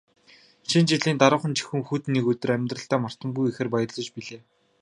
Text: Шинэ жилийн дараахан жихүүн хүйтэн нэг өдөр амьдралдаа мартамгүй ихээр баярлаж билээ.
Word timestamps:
Шинэ 0.69 0.87
жилийн 0.91 1.17
дараахан 1.19 1.53
жихүүн 1.57 1.83
хүйтэн 1.85 2.11
нэг 2.13 2.25
өдөр 2.31 2.51
амьдралдаа 2.55 2.99
мартамгүй 3.03 3.45
ихээр 3.47 3.69
баярлаж 3.73 4.07
билээ. 4.13 4.41